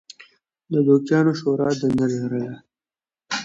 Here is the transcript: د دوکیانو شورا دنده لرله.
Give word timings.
د 0.71 0.73
دوکیانو 0.87 1.31
شورا 1.39 1.69
دنده 1.79 2.05
لرله. 2.13 2.53